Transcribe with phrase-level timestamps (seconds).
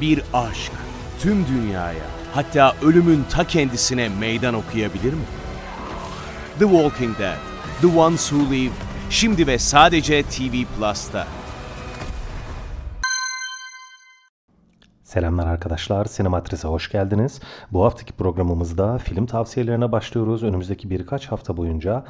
[0.00, 0.72] Bir aşk
[1.20, 5.24] tüm dünyaya, hatta ölümün ta kendisine meydan okuyabilir mi?
[6.58, 7.36] The Walking Dead,
[7.80, 8.72] The Ones Who Live,
[9.10, 11.26] şimdi ve sadece TV Plus'ta.
[15.04, 17.40] Selamlar arkadaşlar, Sinematris'e hoş geldiniz.
[17.72, 20.42] Bu haftaki programımızda film tavsiyelerine başlıyoruz.
[20.42, 22.04] Önümüzdeki birkaç hafta boyunca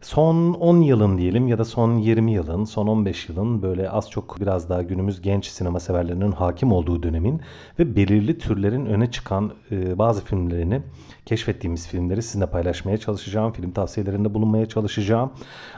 [0.00, 4.40] son 10 yılın diyelim ya da son 20 yılın, son 15 yılın böyle az çok
[4.40, 7.40] biraz daha günümüz genç sinema severlerinin hakim olduğu dönemin
[7.78, 10.82] ve belirli türlerin öne çıkan e, bazı filmlerini,
[11.26, 13.52] keşfettiğimiz filmleri sizinle paylaşmaya çalışacağım.
[13.52, 15.30] Film tavsiyelerinde bulunmaya çalışacağım.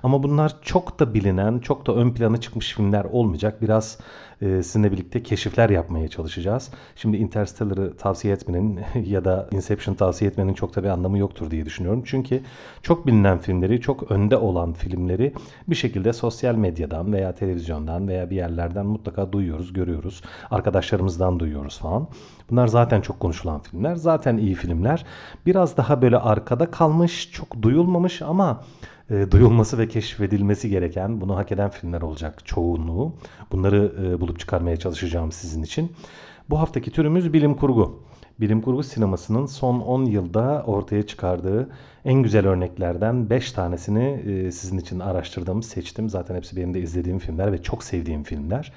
[0.03, 3.63] Ama bunlar çok da bilinen, çok da ön plana çıkmış filmler olmayacak.
[3.63, 3.99] Biraz
[4.43, 6.71] e, sizinle birlikte keşifler yapmaya çalışacağız.
[6.97, 11.67] Şimdi Interstellar'ı tavsiye etmenin ya da Inception tavsiye etmenin çok da bir anlamı yoktur diye
[11.67, 12.03] düşünüyorum.
[12.07, 12.41] Çünkü
[12.83, 15.33] çok bilinen filmleri, çok önde olan filmleri
[15.69, 20.23] bir şekilde sosyal medyadan veya televizyondan veya bir yerlerden mutlaka duyuyoruz, görüyoruz.
[20.51, 22.09] Arkadaşlarımızdan duyuyoruz falan.
[22.51, 23.95] Bunlar zaten çok konuşulan filmler.
[23.95, 25.05] Zaten iyi filmler.
[25.47, 28.65] Biraz daha böyle arkada kalmış, çok duyulmamış ama
[29.11, 33.15] e, duyulması ve keşfedilmesi gereken, bunu hak eden filmler olacak çoğunluğu.
[33.53, 35.93] Bunları e, bulup çıkarmaya çalışacağım sizin için.
[36.51, 38.03] Bu haftaki türümüz bilim kurgu.
[38.41, 41.71] Bilim kurgu sinemasının son 10 yılda ortaya çıkardığı
[42.05, 46.09] en güzel örneklerden 5 tanesini e, sizin için araştırdım, seçtim.
[46.09, 48.73] Zaten hepsi benim de izlediğim filmler ve çok sevdiğim filmler.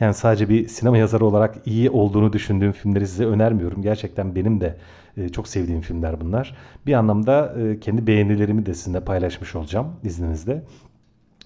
[0.00, 3.82] Yani sadece bir sinema yazarı olarak iyi olduğunu düşündüğüm filmleri size önermiyorum.
[3.82, 4.76] Gerçekten benim de
[5.16, 6.56] e, çok sevdiğim filmler bunlar.
[6.86, 10.64] Bir anlamda e, kendi beğenilerimi de sizinle paylaşmış olacağım izninizle.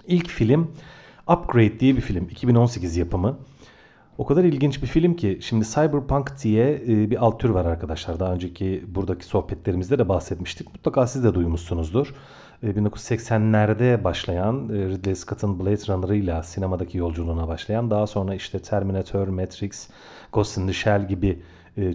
[0.06, 0.70] İlk film
[1.28, 2.24] Upgrade diye bir film.
[2.24, 3.38] 2018 yapımı.
[4.18, 8.20] O kadar ilginç bir film ki şimdi Cyberpunk diye e, bir alt tür var arkadaşlar.
[8.20, 10.74] Daha önceki buradaki sohbetlerimizde de bahsetmiştik.
[10.74, 12.14] Mutlaka siz de duymuşsunuzdur.
[12.62, 19.88] 1980'lerde başlayan Ridley Scott'ın Blade Runner'ıyla sinemadaki yolculuğuna başlayan daha sonra işte Terminator, Matrix,
[20.32, 21.42] Ghost in the Shell gibi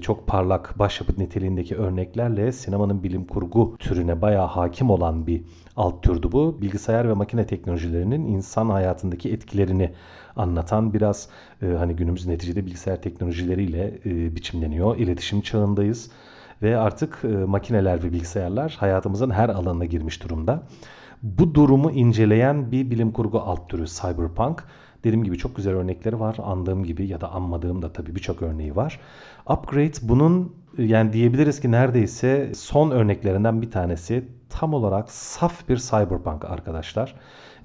[0.01, 5.41] çok parlak başyapıt niteliğindeki örneklerle sinemanın bilim kurgu türüne bayağı hakim olan bir
[5.75, 6.61] alt türdü bu.
[6.61, 9.91] Bilgisayar ve makine teknolojilerinin insan hayatındaki etkilerini
[10.35, 11.29] anlatan biraz
[11.61, 14.97] e, hani günümüz neticede bilgisayar teknolojileriyle e, biçimleniyor.
[14.97, 16.11] İletişim çağındayız
[16.61, 20.63] ve artık e, makineler ve bilgisayarlar hayatımızın her alanına girmiş durumda.
[21.23, 24.63] Bu durumu inceleyen bir bilim kurgu alt türü cyberpunk.
[25.03, 26.38] Dediğim gibi çok güzel örnekleri var.
[26.44, 29.00] Andığım gibi ya da anmadığım da tabii birçok örneği var.
[29.50, 34.28] Upgrade bunun yani diyebiliriz ki neredeyse son örneklerinden bir tanesi.
[34.50, 37.16] Tam olarak saf bir cyberpunk arkadaşlar.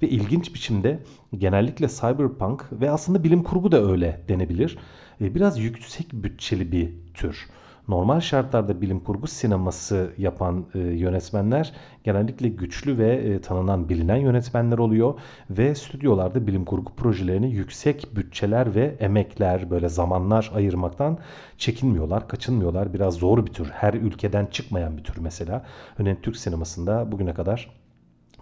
[0.03, 0.99] Ve ilginç biçimde
[1.39, 4.79] genellikle cyberpunk ve aslında bilim kurgu da öyle denebilir.
[5.21, 7.47] E, biraz yüksek bütçeli bir tür
[7.89, 11.73] normal şartlarda bilim kurgu sineması yapan e, yönetmenler
[12.05, 15.15] genellikle güçlü ve e, tanınan bilinen yönetmenler oluyor
[15.51, 21.19] ve stüdyolarda bilim kurgu projelerini yüksek bütçeler ve emekler böyle zamanlar ayırmaktan
[21.59, 22.95] çekinmiyorlar, kaçınmıyorlar.
[22.95, 23.69] Biraz zor bir tür.
[23.71, 25.65] Her ülkeden çıkmayan bir tür mesela.
[25.99, 27.71] Örneğin Türk sinemasında bugüne kadar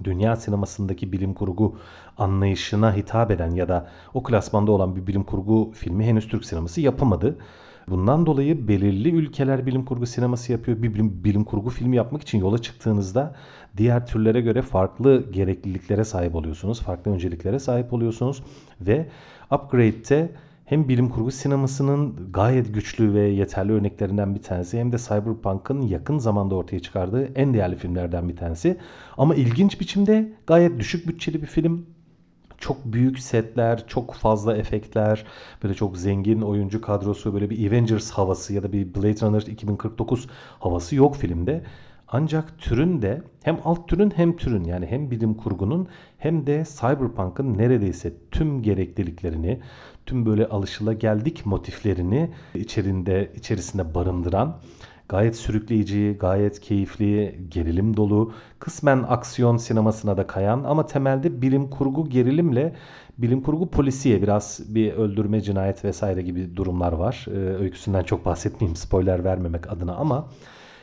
[0.04, 1.78] dünya sinemasındaki bilim kurgu
[2.18, 6.80] anlayışına hitap eden ya da o klasmanda olan bir bilim kurgu filmi henüz Türk sineması
[6.80, 7.38] yapamadı.
[7.88, 10.82] Bundan dolayı belirli ülkeler bilim kurgu sineması yapıyor.
[10.82, 13.34] Bir bilim, bilim kurgu filmi yapmak için yola çıktığınızda
[13.76, 16.80] diğer türlere göre farklı gerekliliklere sahip oluyorsunuz.
[16.82, 18.42] Farklı önceliklere sahip oluyorsunuz.
[18.80, 19.06] Ve
[19.50, 20.30] Upgrade'de
[20.64, 26.18] hem bilim kurgu sinemasının gayet güçlü ve yeterli örneklerinden bir tanesi hem de Cyberpunk'ın yakın
[26.18, 28.76] zamanda ortaya çıkardığı en değerli filmlerden bir tanesi.
[29.18, 31.86] Ama ilginç biçimde gayet düşük bütçeli bir film
[32.58, 35.24] çok büyük setler, çok fazla efektler,
[35.62, 40.28] böyle çok zengin oyuncu kadrosu, böyle bir Avengers havası ya da bir Blade Runner 2049
[40.60, 41.62] havası yok filmde.
[42.08, 47.58] Ancak türün de hem alt türün hem türün yani hem bilim kurgunun hem de cyberpunk'ın
[47.58, 49.60] neredeyse tüm gerekliliklerini,
[50.06, 54.60] tüm böyle alışılageldik motiflerini içerinde içerisinde barındıran
[55.08, 62.08] Gayet sürükleyici, gayet keyifli, gerilim dolu, kısmen aksiyon sinemasına da kayan ama temelde bilim kurgu
[62.08, 62.74] gerilimle
[63.18, 67.26] bilim kurgu polisiye biraz bir öldürme, cinayet vesaire gibi durumlar var.
[67.28, 70.28] Ee, öyküsünden çok bahsetmeyeyim spoiler vermemek adına ama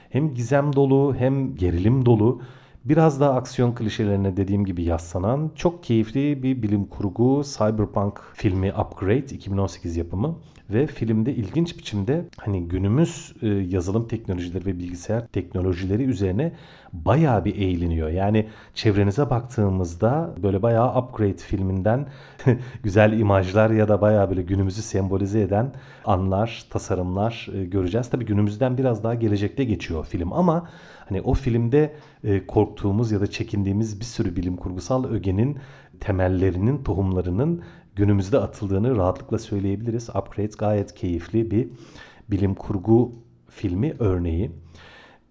[0.09, 2.41] hem gizem dolu hem gerilim dolu
[2.85, 9.35] biraz daha aksiyon klişelerine dediğim gibi yaslanan çok keyifli bir bilim kurgu cyberpunk filmi Upgrade
[9.35, 10.35] 2018 yapımı
[10.69, 16.53] ve filmde ilginç biçimde hani günümüz e, yazılım teknolojileri ve bilgisayar teknolojileri üzerine
[16.93, 18.09] bayağı bir eğleniyor.
[18.09, 22.07] Yani çevrenize baktığımızda böyle bayağı Upgrade filminden
[22.83, 25.73] güzel imajlar ya da bayağı böyle günümüzü sembolize eden
[26.05, 28.09] anlar, tasarımlar e, göreceğiz.
[28.09, 30.69] Tabii günümüzden biraz daha gelecekte geçiyor film ama
[31.09, 31.93] hani o filmde
[32.23, 35.57] e, korktuğumuz ya da çekindiğimiz bir sürü bilim kurgusal ögenin
[35.99, 37.61] temellerinin, tohumlarının
[37.95, 40.09] günümüzde atıldığını rahatlıkla söyleyebiliriz.
[40.09, 41.67] Upgrade gayet keyifli bir
[42.31, 43.11] bilim kurgu
[43.49, 44.51] filmi örneği.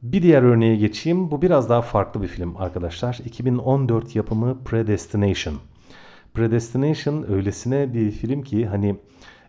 [0.02, 1.30] Bir diğer örneğe geçeyim.
[1.30, 3.20] Bu biraz daha farklı bir film arkadaşlar.
[3.24, 5.54] 2014 yapımı Predestination.
[6.34, 8.96] Predestination öylesine bir film ki hani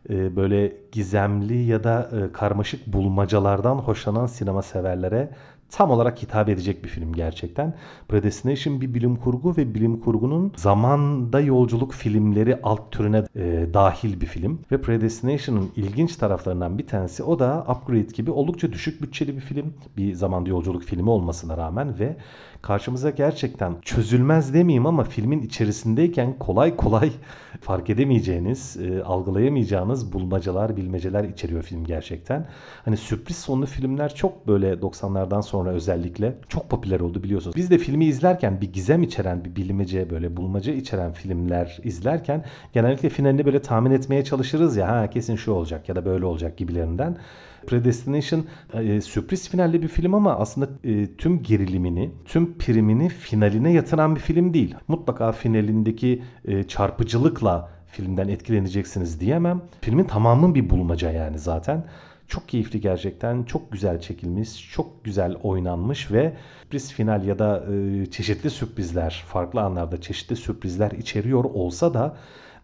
[0.09, 5.29] e, böyle gizemli ya da e, karmaşık bulmacalardan hoşlanan sinema severlere
[5.73, 7.73] tam olarak hitap edecek bir film gerçekten.
[8.09, 14.25] Predestination bir bilim kurgu ve bilim kurgunun zamanda yolculuk filmleri alt türüne e, dahil bir
[14.25, 14.59] film.
[14.71, 19.73] Ve Predestination'ın ilginç taraflarından bir tanesi o da Upgrade gibi oldukça düşük bütçeli bir film.
[19.97, 22.15] Bir zamanda yolculuk filmi olmasına rağmen ve
[22.63, 27.11] karşımıza gerçekten çözülmez demeyeyim ama filmin içerisindeyken kolay kolay
[27.61, 32.47] fark edemeyeceğiniz, e, algılayamayacağınız bulmacalar, bilmeceler içeriyor film gerçekten.
[32.85, 37.55] Hani sürpriz sonlu filmler çok böyle 90'lardan sonra özellikle çok popüler oldu biliyorsunuz.
[37.55, 43.09] Biz de filmi izlerken bir gizem içeren, bir bilmece böyle bulmaca içeren filmler izlerken genellikle
[43.09, 47.17] finalini böyle tahmin etmeye çalışırız ya ha kesin şu olacak ya da böyle olacak gibilerinden.
[47.65, 54.15] Predestination e, sürpriz finalli bir film ama aslında e, tüm gerilimini, tüm primini finaline yatıran
[54.15, 54.75] bir film değil.
[54.87, 59.61] Mutlaka finalindeki e, çarpıcılıkla filmden etkileneceksiniz diyemem.
[59.81, 61.85] Filmin tamamı bir bulmaca yani zaten.
[62.27, 63.43] Çok keyifli gerçekten.
[63.43, 66.33] Çok güzel çekilmiş, çok güzel oynanmış ve
[66.73, 72.17] sürpriz final ya da e, çeşitli sürprizler, farklı anlarda çeşitli sürprizler içeriyor olsa da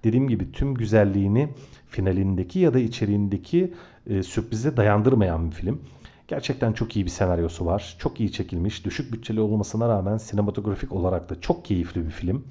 [0.03, 1.49] dediğim gibi tüm güzelliğini
[1.87, 3.73] finalindeki ya da içeriğindeki
[4.07, 5.81] e, sürprize dayandırmayan bir film.
[6.27, 7.95] Gerçekten çok iyi bir senaryosu var.
[7.99, 8.85] Çok iyi çekilmiş.
[8.85, 12.45] Düşük bütçeli olmasına rağmen sinematografik olarak da çok keyifli bir film.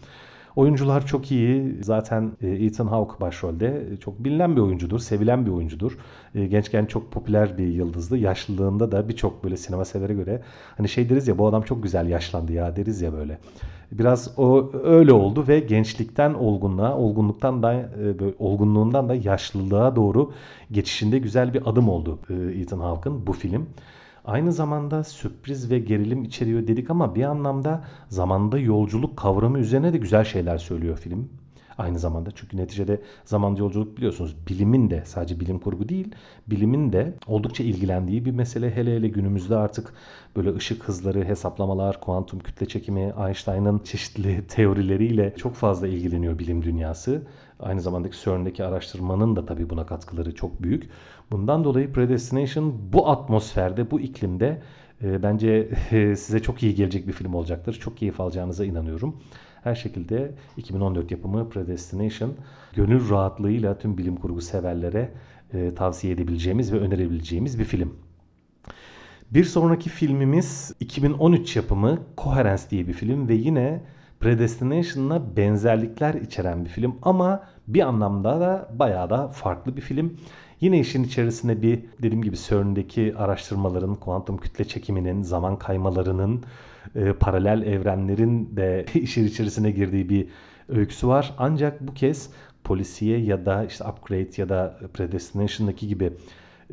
[0.57, 1.77] Oyuncular çok iyi.
[1.83, 3.87] Zaten e, Ethan Hawke başrolde.
[4.01, 5.99] Çok bilinen bir oyuncudur, sevilen bir oyuncudur.
[6.35, 8.19] E, gençken çok popüler bir yıldızdı.
[8.19, 10.43] Yaşlılığında da birçok böyle sinema severe göre
[10.77, 13.39] hani şey deriz ya bu adam çok güzel yaşlandı ya deriz ya böyle.
[13.93, 17.89] Biraz o öyle oldu ve gençlikten olgunluğa, olgunluktan da e,
[18.39, 20.33] olgunluğundan da yaşlılığa doğru
[20.71, 22.19] geçişinde güzel bir adım oldu
[22.55, 23.67] Ethan Hawke'ın bu film.
[24.25, 29.99] Aynı zamanda sürpriz ve gerilim içeriyor dedik ama bir anlamda zamanda yolculuk kavramı üzerine de
[29.99, 31.29] güzel şeyler söylüyor film.
[31.79, 36.15] Aynı zamanda çünkü neticede zamanda yolculuk biliyorsunuz bilimin de sadece bilim kurgu değil
[36.47, 38.77] bilimin de oldukça ilgilendiği bir mesele.
[38.77, 39.95] Hele hele günümüzde artık
[40.37, 47.23] böyle ışık hızları, hesaplamalar, kuantum kütle çekimi, Einstein'ın çeşitli teorileriyle çok fazla ilgileniyor bilim dünyası.
[47.61, 50.91] Aynı zamanda CERN'deki araştırmanın da tabii buna katkıları çok büyük.
[51.31, 54.63] Bundan dolayı Predestination bu atmosferde, bu iklimde
[55.03, 57.75] e, bence e, size çok iyi gelecek bir film olacaktır.
[57.75, 59.17] Çok keyif alacağınıza inanıyorum.
[59.65, 62.35] Her şekilde 2014 yapımı Predestination
[62.75, 65.13] gönül rahatlığıyla tüm bilim kurgu severlere
[65.55, 67.95] e, tavsiye edebileceğimiz ve önerebileceğimiz bir film.
[69.31, 73.83] Bir sonraki filmimiz 2013 yapımı Coherence diye bir film ve yine
[74.21, 80.17] Predestination'la benzerlikler içeren bir film ama bir anlamda da bayağı da farklı bir film.
[80.61, 86.43] Yine işin içerisinde bir dediğim gibi CERN'deki araştırmaların, kuantum kütle çekiminin, zaman kaymalarının,
[86.95, 90.29] e, paralel evrenlerin de işin içerisine girdiği bir
[90.69, 91.35] öyküsü var.
[91.39, 92.31] Ancak bu kez
[92.65, 96.13] polisiye ya da işte upgrade ya da predestination'daki gibi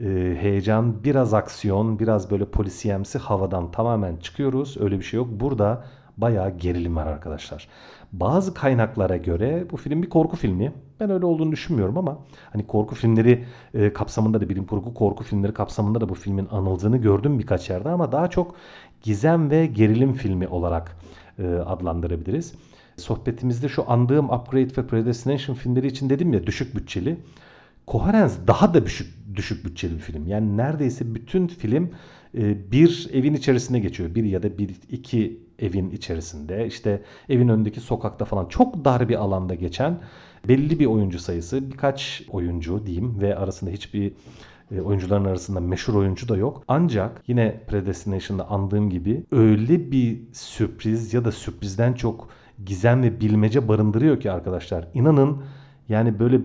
[0.01, 4.77] e, heyecan, biraz aksiyon, biraz böyle polisiyemsi havadan tamamen çıkıyoruz.
[4.79, 5.27] Öyle bir şey yok.
[5.31, 5.85] Burada
[6.17, 7.67] bayağı gerilim var arkadaşlar.
[8.13, 10.73] Bazı kaynaklara göre bu film bir korku filmi.
[10.99, 12.17] Ben öyle olduğunu düşünmüyorum ama
[12.53, 16.97] hani korku filmleri e, kapsamında da bilim kurgu korku filmleri kapsamında da bu filmin anıldığını
[16.97, 18.55] gördüm birkaç yerde ama daha çok
[19.01, 20.97] gizem ve gerilim filmi olarak
[21.39, 22.53] e, adlandırabiliriz.
[22.97, 27.17] Sohbetimizde şu andığım Upgrade ve Predestination filmleri için dedim ya düşük bütçeli.
[27.87, 30.27] Coherence daha da düşük, düşük bütçeli bir film.
[30.27, 31.89] Yani neredeyse bütün film
[32.71, 34.15] bir evin içerisinde geçiyor.
[34.15, 39.15] Bir ya da bir iki evin içerisinde işte evin önündeki sokakta falan çok dar bir
[39.15, 39.99] alanda geçen
[40.47, 44.13] belli bir oyuncu sayısı birkaç oyuncu diyeyim ve arasında hiçbir
[44.71, 46.63] e, oyuncuların arasında meşhur oyuncu da yok.
[46.67, 52.29] Ancak yine Predestination'da andığım gibi öyle bir sürpriz ya da sürprizden çok
[52.65, 54.87] gizem ve bilmece barındırıyor ki arkadaşlar.
[54.93, 55.43] İnanın
[55.89, 56.41] yani böyle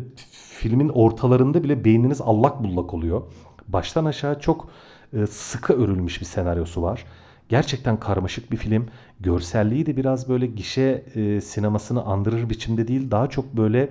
[0.58, 3.22] filmin ortalarında bile beyniniz allak bullak oluyor.
[3.68, 4.68] Baştan aşağı çok
[5.12, 7.04] e, sıkı örülmüş bir senaryosu var.
[7.48, 8.86] Gerçekten karmaşık bir film.
[9.20, 13.10] Görselliği de biraz böyle gişe e, sinemasını andırır biçimde değil.
[13.10, 13.90] Daha çok böyle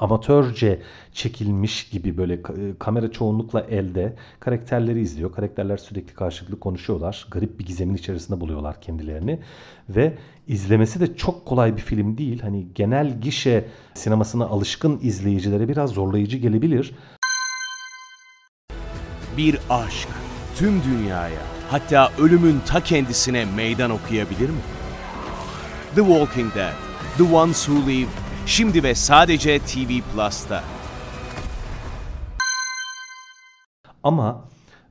[0.00, 0.82] amatörce
[1.12, 5.32] çekilmiş gibi böyle e, kamera çoğunlukla elde karakterleri izliyor.
[5.32, 7.26] Karakterler sürekli karşılıklı konuşuyorlar.
[7.30, 9.38] Garip bir gizemin içerisinde buluyorlar kendilerini
[9.88, 10.14] ve
[10.48, 12.40] izlemesi de çok kolay bir film değil.
[12.40, 16.94] Hani genel gişe sinemasına alışkın izleyicilere biraz zorlayıcı gelebilir.
[19.36, 20.08] Bir aşk
[20.56, 24.60] tüm dünyaya hatta ölümün ta kendisine meydan okuyabilir mi?
[25.94, 26.74] The Walking Dead,
[27.18, 28.08] The Ones Who Live
[28.46, 30.62] Şimdi ve sadece TV Plus'ta.
[34.02, 34.44] Ama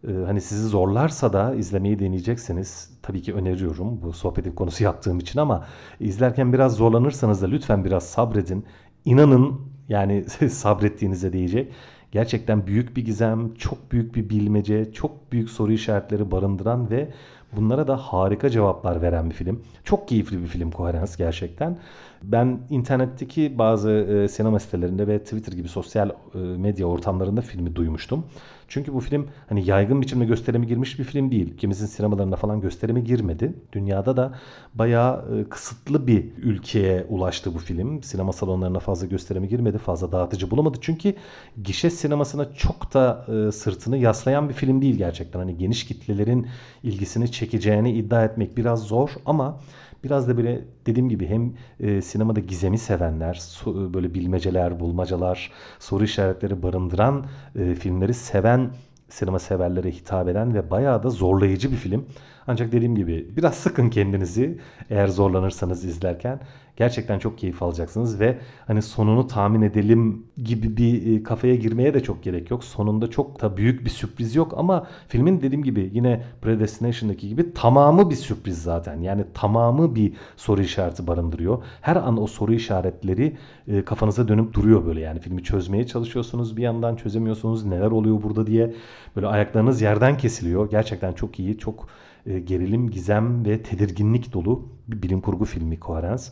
[0.08, 5.39] e, hani sizi zorlarsa da izlemeyi deneyecekseniz tabii ki öneriyorum bu sohbetin konusu yaptığım için
[5.39, 5.65] ama
[6.00, 8.65] izlerken biraz zorlanırsanız da lütfen biraz sabredin.
[9.05, 11.74] İnanın yani sabrettiğinize değecek.
[12.13, 17.08] Gerçekten büyük bir gizem, çok büyük bir bilmece, çok büyük soru işaretleri barındıran ve
[17.55, 19.63] bunlara da harika cevaplar veren bir film.
[19.84, 21.77] Çok keyifli bir film Koherens gerçekten.
[22.24, 28.25] Ben internetteki bazı e, sinema sitelerinde ve Twitter gibi sosyal e, medya ortamlarında filmi duymuştum.
[28.74, 31.58] Çünkü bu film hani yaygın biçimde gösterime girmiş bir film değil.
[31.58, 33.53] Kimizin sinemalarına falan gösterime girmedi.
[33.74, 34.34] Dünyada da
[34.74, 38.03] bayağı e, kısıtlı bir ülkeye ulaştı bu film.
[38.03, 39.77] Sinema salonlarına fazla gösterime girmedi.
[39.77, 40.77] Fazla dağıtıcı bulamadı.
[40.82, 41.15] Çünkü
[41.63, 45.39] gişe sinemasına çok da e, sırtını yaslayan bir film değil gerçekten.
[45.39, 46.48] Hani geniş kitlelerin
[46.84, 49.60] ilgisini çekeceğini iddia etmek biraz zor ama
[50.03, 56.03] Biraz da böyle dediğim gibi hem e, sinemada gizemi sevenler, so, böyle bilmeceler, bulmacalar, soru
[56.03, 58.72] işaretleri barındıran e, filmleri seven
[59.10, 62.05] sinema severlere hitap eden ve bayağı da zorlayıcı bir film.
[62.48, 66.39] Ancak dediğim gibi biraz sıkın kendinizi eğer zorlanırsanız izlerken.
[66.75, 68.38] Gerçekten çok keyif alacaksınız ve
[68.68, 72.63] hani sonunu tahmin edelim gibi bir e, kafaya girmeye de çok gerek yok.
[72.63, 78.10] Sonunda çok da büyük bir sürpriz yok ama filmin dediğim gibi yine Predestination'daki gibi tamamı
[78.10, 79.01] bir sürpriz zaten.
[79.01, 81.63] Yani tamamı bir soru işareti barındırıyor.
[81.82, 83.38] Her an o soru işaretleri
[83.68, 88.48] e, kafanıza dönüp duruyor böyle yani filmi çözmeye çalışıyorsunuz bir yandan çözemiyorsunuz neler oluyor burada
[88.48, 88.74] diye
[89.15, 90.70] böyle ayaklarınız yerden kesiliyor.
[90.70, 91.88] Gerçekten çok iyi, çok
[92.25, 96.24] e, gerilim, gizem ve tedirginlik dolu bir bilim kurgu filmi Coherence.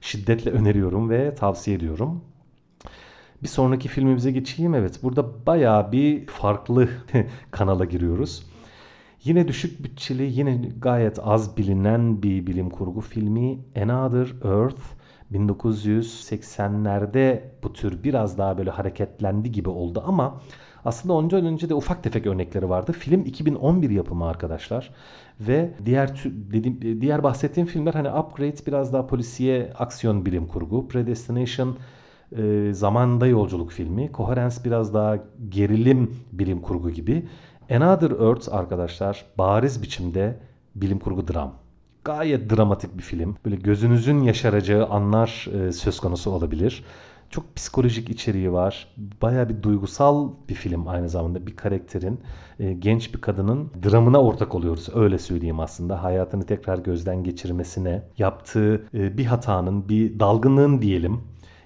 [0.00, 2.20] Şiddetle öneriyorum ve tavsiye ediyorum.
[3.42, 4.74] Bir sonraki filmimize geçeyim.
[4.74, 6.88] Evet burada baya bir farklı
[7.50, 8.46] kanala giriyoruz.
[9.24, 14.82] Yine düşük bütçeli, yine gayet az bilinen bir bilim kurgu filmi Another Earth.
[15.32, 20.40] 1980'lerde bu tür biraz daha böyle hareketlendi gibi oldu ama
[20.84, 22.92] aslında ondan önce de ufak tefek örnekleri vardı.
[22.92, 24.90] Film 2011 yapımı arkadaşlar.
[25.40, 30.88] Ve diğer dediğim, diğer bahsettiğim filmler hani Upgrade biraz daha polisiye aksiyon bilim kurgu.
[30.88, 31.76] Predestination
[32.36, 34.10] e, zamanda yolculuk filmi.
[34.14, 35.18] Coherence biraz daha
[35.48, 37.28] gerilim bilim kurgu gibi.
[37.70, 40.38] Another Earth arkadaşlar bariz biçimde
[40.74, 41.54] bilim kurgu dram.
[42.04, 43.36] Gayet dramatik bir film.
[43.44, 46.84] Böyle gözünüzün yaşaracağı anlar e, söz konusu olabilir.
[47.30, 48.88] Çok psikolojik içeriği var.
[49.22, 51.46] Baya bir duygusal bir film aynı zamanda.
[51.46, 52.20] Bir karakterin,
[52.58, 54.88] e, genç bir kadının dramına ortak oluyoruz.
[54.94, 56.02] Öyle söyleyeyim aslında.
[56.02, 61.20] Hayatını tekrar gözden geçirmesine, yaptığı e, bir hatanın, bir dalgınlığın diyelim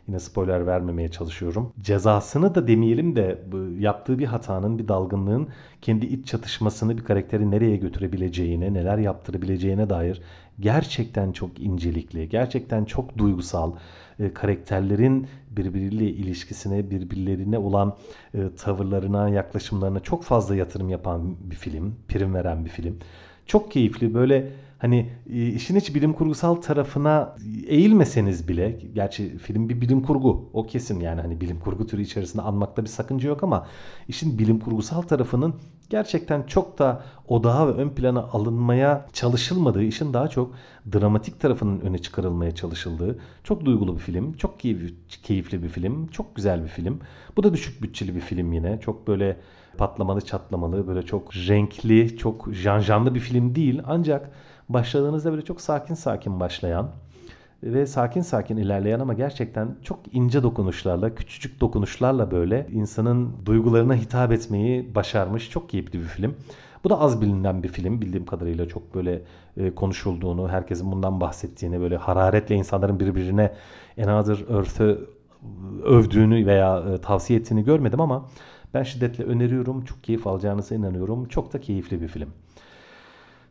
[0.09, 1.73] Yine spoiler vermemeye çalışıyorum.
[1.81, 3.39] Cezasını da demeyelim de
[3.79, 5.49] yaptığı bir hatanın, bir dalgınlığın
[5.83, 10.23] kendi iç çatışmasını bir karakteri nereye götürebileceğine, neler yaptırabileceğine dair
[10.61, 13.73] gerçekten çok incelikli, gerçekten çok duygusal,
[14.21, 17.97] e, karakterlerin birbiriyle ilişkisine, birbirlerine olan
[18.35, 22.99] e, tavırlarına, yaklaşımlarına çok fazla yatırım yapan bir film, prim veren bir film.
[23.47, 24.51] Çok keyifli böyle
[24.83, 27.37] hani e, işin hiç bilim kurgusal tarafına
[27.67, 32.43] eğilmeseniz bile gerçi film bir bilim kurgu o kesin yani hani bilim kurgu türü içerisinde
[32.43, 33.67] anmakta bir sakınca yok ama
[34.09, 35.55] işin bilim kurgusal tarafının
[35.91, 40.55] gerçekten çok da odağa ve ön plana alınmaya çalışılmadığı, işin daha çok
[40.93, 44.61] dramatik tarafının öne çıkarılmaya çalışıldığı çok duygulu bir film, çok
[45.23, 47.01] keyifli bir film, çok güzel bir film.
[47.37, 48.81] Bu da düşük bütçeli bir film yine.
[48.81, 49.37] Çok böyle
[49.79, 53.83] patlamalı çatlamalı, böyle çok renkli, çok janjanlı bir film değil.
[53.87, 54.31] Ancak
[54.73, 56.91] başladığınızda böyle çok sakin sakin başlayan
[57.63, 64.33] ve sakin sakin ilerleyen ama gerçekten çok ince dokunuşlarla, küçücük dokunuşlarla böyle insanın duygularına hitap
[64.33, 66.35] etmeyi başarmış çok keyifli bir film.
[66.85, 68.01] Bu da az bilinen bir film.
[68.01, 69.23] Bildiğim kadarıyla çok böyle
[69.57, 73.53] e, konuşulduğunu, herkesin bundan bahsettiğini, böyle hararetle insanların birbirine
[73.99, 75.09] Another Earth'ı
[75.85, 78.29] övdüğünü veya e, tavsiye ettiğini görmedim ama
[78.75, 79.85] ben şiddetle öneriyorum.
[79.85, 81.29] Çok keyif alacağınıza inanıyorum.
[81.29, 82.29] Çok da keyifli bir film.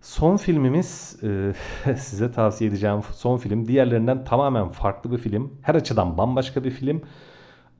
[0.02, 1.54] Son filmimiz e,
[1.96, 3.68] size tavsiye edeceğim son film.
[3.68, 5.54] Diğerlerinden tamamen farklı bir film.
[5.62, 7.02] Her açıdan bambaşka bir film.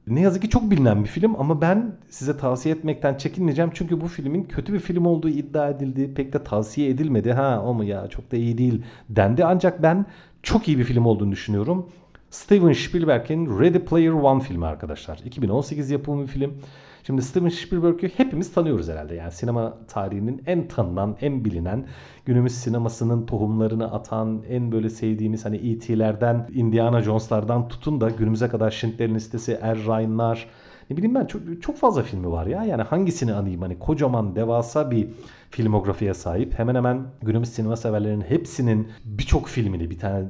[0.06, 3.70] Ne yazık ki çok bilinen bir film ama ben size tavsiye etmekten çekinmeyeceğim.
[3.74, 6.14] Çünkü bu filmin kötü bir film olduğu iddia edildi.
[6.14, 7.32] Pek de tavsiye edilmedi.
[7.32, 9.44] Ha o mu ya çok da iyi değil dendi.
[9.44, 10.06] Ancak ben
[10.42, 11.88] çok iyi bir film olduğunu düşünüyorum.
[12.30, 15.18] Steven Spielberg'in Ready Player One filmi arkadaşlar.
[15.24, 16.54] 2018 yapımı bir film.
[17.06, 19.14] Şimdi Steven Spielberg'ü hepimiz tanıyoruz herhalde.
[19.14, 21.86] Yani sinema tarihinin en tanınan, en bilinen,
[22.24, 28.70] günümüz sinemasının tohumlarını atan, en böyle sevdiğimiz hani E.T.'lerden, Indiana Jones'lardan tutun da günümüze kadar
[28.70, 30.48] Schindler'in listesi, Er Ryan'lar,
[30.90, 32.64] ne bileyim ben çok, çok fazla filmi var ya.
[32.64, 33.62] Yani hangisini anayım?
[33.62, 35.08] Hani kocaman, devasa bir
[35.50, 36.58] filmografiye sahip.
[36.58, 40.24] Hemen hemen günümüz sinema severlerinin hepsinin birçok filmini, bir tane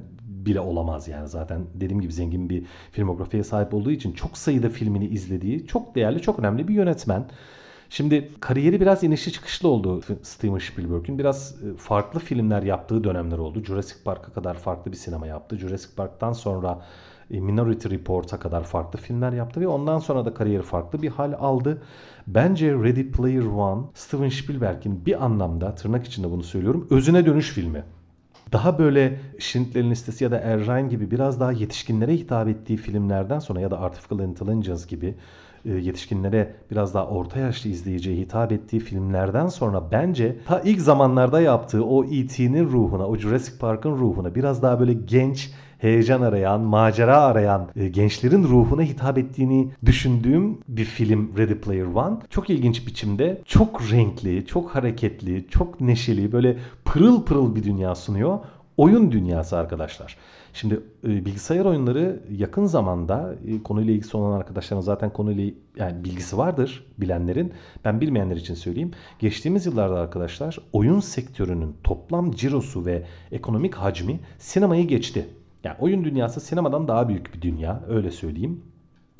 [0.46, 5.06] bile olamaz yani zaten dediğim gibi zengin bir filmografiye sahip olduğu için çok sayıda filmini
[5.06, 7.24] izlediği çok değerli çok önemli bir yönetmen.
[7.90, 11.18] Şimdi kariyeri biraz inişli çıkışlı oldu Steven Spielberg'ün.
[11.18, 13.64] Biraz e, farklı filmler yaptığı dönemler oldu.
[13.64, 15.56] Jurassic Park'a kadar farklı bir sinema yaptı.
[15.56, 16.84] Jurassic Park'tan sonra
[17.30, 21.32] e, Minority Report'a kadar farklı filmler yaptı ve ondan sonra da kariyeri farklı bir hal
[21.32, 21.82] aldı.
[22.26, 27.84] Bence Ready Player One Steven Spielberg'in bir anlamda tırnak içinde bunu söylüyorum özüne dönüş filmi.
[28.52, 33.60] Daha böyle Schindler'in Listesi ya da Errain gibi biraz daha yetişkinlere hitap ettiği filmlerden sonra
[33.60, 35.14] ya da Artificial Intelligence gibi
[35.64, 41.40] e, yetişkinlere biraz daha orta yaşlı izleyiciye hitap ettiği filmlerden sonra bence ta ilk zamanlarda
[41.40, 45.50] yaptığı o E.T.'nin ruhuna, o Jurassic Park'ın ruhuna biraz daha böyle genç,
[45.82, 52.16] heyecan arayan, macera arayan e, gençlerin ruhuna hitap ettiğini düşündüğüm bir film Ready Player One.
[52.30, 58.38] Çok ilginç biçimde, çok renkli, çok hareketli, çok neşeli, böyle pırıl pırıl bir dünya sunuyor.
[58.76, 60.16] Oyun dünyası arkadaşlar.
[60.54, 66.38] Şimdi e, bilgisayar oyunları yakın zamanda e, konuyla ilgisi olan arkadaşların zaten konuyla yani bilgisi
[66.38, 67.52] vardır bilenlerin.
[67.84, 68.90] Ben bilmeyenler için söyleyeyim.
[69.18, 75.26] Geçtiğimiz yıllarda arkadaşlar oyun sektörünün toplam cirosu ve ekonomik hacmi sinemayı geçti.
[75.64, 78.62] Yani oyun dünyası sinemadan daha büyük bir dünya öyle söyleyeyim.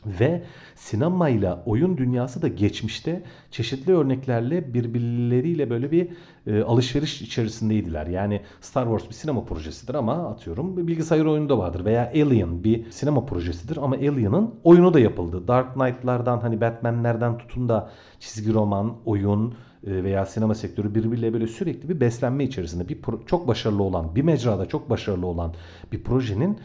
[0.07, 0.43] Ve
[0.75, 6.09] sinemayla oyun dünyası da geçmişte çeşitli örneklerle birbirleriyle böyle bir
[6.47, 8.07] e, alışveriş içerisindeydiler.
[8.07, 11.85] Yani Star Wars bir sinema projesidir ama atıyorum bir bilgisayar oyunu da vardır.
[11.85, 15.49] Veya Alien bir sinema projesidir ama Alien'ın oyunu da yapıldı.
[15.49, 21.89] Dark Knight'lardan hani Batman'lerden tutun da çizgi roman, oyun, veya sinema sektörü birbiriyle böyle sürekli
[21.89, 25.55] bir beslenme içerisinde bir çok başarılı olan bir mecrada çok başarılı olan
[25.93, 26.59] bir projenin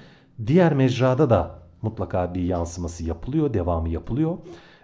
[0.48, 4.38] diğer mecrada da mutlaka bir yansıması yapılıyor, devamı yapılıyor.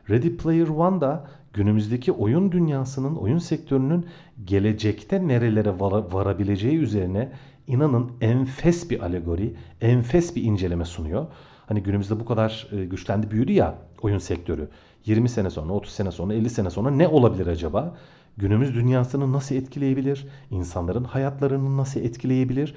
[0.10, 4.06] Ready Player One da günümüzdeki oyun dünyasının, oyun sektörünün
[4.46, 5.80] gelecekte nerelere
[6.14, 7.32] varabileceği üzerine
[7.68, 11.26] inanın enfes bir alegori, enfes bir inceleme sunuyor.
[11.68, 14.70] Hani günümüzde bu kadar e, güçlendi büyüdü ya oyun sektörü.
[15.06, 17.96] 20 sene sonra, 30 sene sonra, 50 sene sonra ne olabilir acaba?
[18.38, 20.28] Günümüz dünyasını nasıl etkileyebilir?
[20.52, 22.76] İnsanların hayatlarını nasıl etkileyebilir?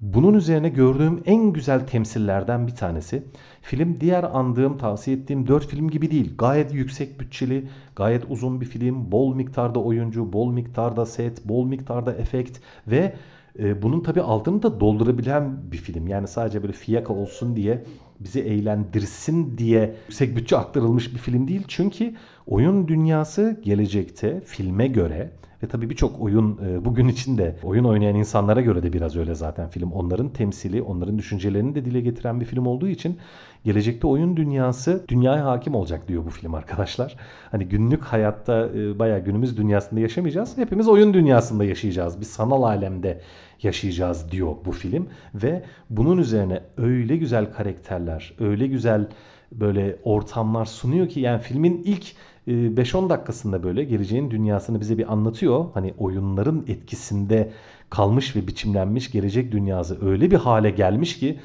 [0.00, 3.22] Bunun üzerine gördüğüm en güzel temsillerden bir tanesi.
[3.62, 6.34] Film diğer andığım, tavsiye ettiğim 4 film gibi değil.
[6.38, 9.12] Gayet yüksek bütçeli, gayet uzun bir film.
[9.12, 13.16] Bol miktarda oyuncu, bol miktarda set, bol miktarda efekt ve
[13.58, 16.08] e, bunun tabi altını da doldurabilen bir film.
[16.08, 17.84] Yani sadece böyle fiyaka olsun diye
[18.20, 21.64] bizi eğlendirsin diye yüksek bütçe aktarılmış bir film değil.
[21.68, 22.14] Çünkü
[22.46, 25.30] oyun dünyası gelecekte filme göre
[25.62, 29.34] ve tabii birçok oyun e, bugün için de oyun oynayan insanlara göre de biraz öyle
[29.34, 29.92] zaten film.
[29.92, 33.18] Onların temsili, onların düşüncelerini de dile getiren bir film olduğu için
[33.64, 37.16] gelecekte oyun dünyası dünyaya hakim olacak diyor bu film arkadaşlar.
[37.50, 40.58] Hani günlük hayatta e, bayağı günümüz dünyasında yaşamayacağız.
[40.58, 42.20] Hepimiz oyun dünyasında yaşayacağız.
[42.20, 43.20] Bir sanal alemde
[43.62, 49.08] yaşayacağız diyor bu film ve bunun üzerine öyle güzel karakterler, öyle güzel
[49.52, 52.06] böyle ortamlar sunuyor ki yani filmin ilk
[52.46, 55.64] 5-10 ee, dakikasında böyle geleceğin dünyasını bize bir anlatıyor.
[55.74, 57.50] Hani oyunların etkisinde
[57.90, 61.38] kalmış ve biçimlenmiş gelecek dünyası öyle bir hale gelmiş ki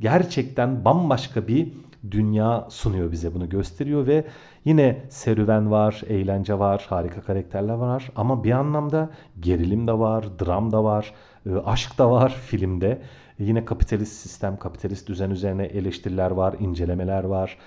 [0.00, 1.72] gerçekten bambaşka bir
[2.10, 4.24] dünya sunuyor bize bunu gösteriyor ve
[4.64, 10.72] yine serüven var, eğlence var, harika karakterler var ama bir anlamda gerilim de var, dram
[10.72, 11.14] da var,
[11.46, 13.02] e, aşk da var filmde.
[13.38, 17.58] Yine kapitalist sistem, kapitalist düzen üzerine eleştiriler var, incelemeler var.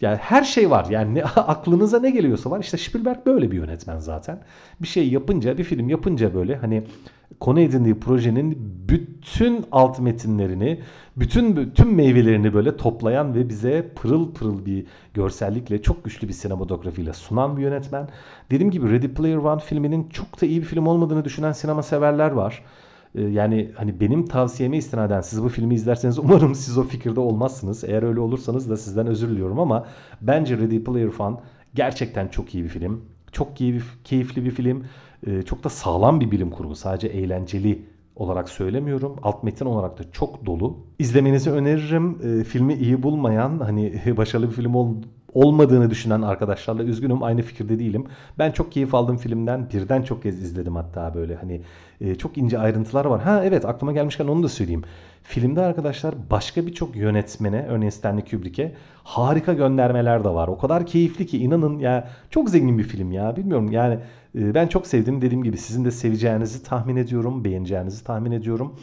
[0.00, 0.86] Yani her şey var.
[0.90, 2.60] Yani ne, aklınıza ne geliyorsa var.
[2.60, 4.38] İşte Spielberg böyle bir yönetmen zaten.
[4.82, 6.82] Bir şey yapınca, bir film yapınca böyle hani
[7.40, 10.80] konu edindiği projenin bütün alt metinlerini,
[11.16, 17.12] bütün tüm meyvelerini böyle toplayan ve bize pırıl pırıl bir görsellikle, çok güçlü bir sinematografiyle
[17.12, 18.08] sunan bir yönetmen.
[18.50, 22.30] Dediğim gibi Ready Player One filminin çok da iyi bir film olmadığını düşünen sinema severler
[22.30, 22.62] var.
[23.16, 27.84] Ee, yani hani benim tavsiyeme istinaden siz bu filmi izlerseniz umarım siz o fikirde olmazsınız.
[27.84, 29.86] Eğer öyle olursanız da sizden özür diliyorum ama
[30.20, 31.36] bence Ready Player One
[31.74, 33.04] gerçekten çok iyi bir film.
[33.32, 33.56] Çok
[34.04, 34.84] keyifli bir film.
[35.26, 36.74] Ee, çok da sağlam bir bilim kurgu.
[36.74, 37.82] Sadece eğlenceli
[38.16, 39.16] olarak söylemiyorum.
[39.22, 40.76] Alt metin olarak da çok dolu.
[40.98, 42.18] İzlemenizi öneririm.
[42.40, 44.94] E, filmi iyi bulmayan, hani başarılı bir film ol,
[45.34, 48.04] olmadığını düşünen arkadaşlarla üzgünüm aynı fikirde değilim.
[48.38, 49.70] Ben çok keyif aldım filmden.
[49.70, 51.60] Birden çok kez izledim hatta böyle hani
[52.00, 53.22] e, çok ince ayrıntılar var.
[53.22, 54.82] Ha evet aklıma gelmişken onu da söyleyeyim.
[55.22, 58.72] Filmde arkadaşlar başka birçok yönetmene örneğin Stanley Kubrick'e
[59.04, 60.48] harika göndermeler de var.
[60.48, 63.98] O kadar keyifli ki inanın ya çok zengin bir film ya bilmiyorum yani
[64.38, 68.74] e, ben çok sevdim dediğim gibi sizin de seveceğinizi tahmin ediyorum beğeneceğinizi tahmin ediyorum.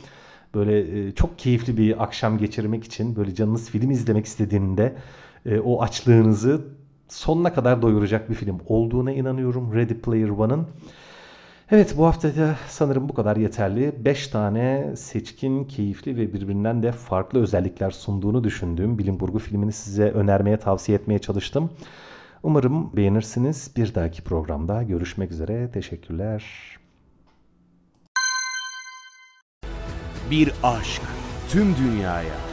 [0.55, 4.95] Böyle e, çok keyifli bir akşam geçirmek için böyle canınız film izlemek istediğinde
[5.45, 6.61] e, o açlığınızı
[7.09, 10.67] sonuna kadar doyuracak bir film olduğuna inanıyorum Ready Player One'ın.
[11.71, 14.05] Evet bu hafta da sanırım bu kadar yeterli.
[14.05, 20.11] 5 tane seçkin, keyifli ve birbirinden de farklı özellikler sunduğunu düşündüğüm bilim kurgu filmini size
[20.11, 21.69] önermeye, tavsiye etmeye çalıştım.
[22.43, 23.71] Umarım beğenirsiniz.
[23.77, 25.71] Bir dahaki programda görüşmek üzere.
[25.71, 26.43] Teşekkürler.
[30.31, 31.01] Bir aşk
[31.49, 32.52] tüm dünyaya